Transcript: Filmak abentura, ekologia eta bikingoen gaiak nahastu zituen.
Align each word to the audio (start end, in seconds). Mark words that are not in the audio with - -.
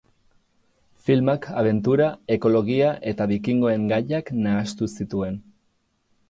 Filmak 1.09 1.43
abentura, 1.63 2.07
ekologia 2.37 2.87
eta 3.13 3.27
bikingoen 3.33 3.87
gaiak 3.93 4.33
nahastu 4.47 4.91
zituen. 4.99 5.39